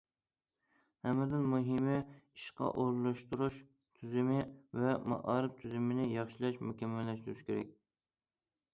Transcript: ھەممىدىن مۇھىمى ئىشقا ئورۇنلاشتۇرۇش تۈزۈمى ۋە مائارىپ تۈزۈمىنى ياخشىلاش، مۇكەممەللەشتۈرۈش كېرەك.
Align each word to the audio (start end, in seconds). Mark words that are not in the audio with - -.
ھەممىدىن 1.07 1.43
مۇھىمى 1.51 1.97
ئىشقا 2.07 2.71
ئورۇنلاشتۇرۇش 2.71 3.61
تۈزۈمى 3.99 4.41
ۋە 4.83 4.97
مائارىپ 5.15 5.63
تۈزۈمىنى 5.63 6.11
ياخشىلاش، 6.19 6.63
مۇكەممەللەشتۈرۈش 6.69 7.49
كېرەك. 7.53 7.81